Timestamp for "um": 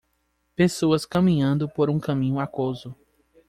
1.87-1.99